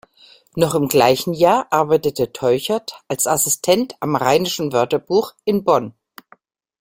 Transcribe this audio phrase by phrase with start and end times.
[0.55, 5.93] Noch im gleichen Jahr arbeitete Teuchert als Assistent am "Rheinischen Wörterbuch" in Bonn.